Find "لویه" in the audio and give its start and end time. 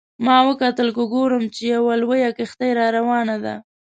2.01-2.29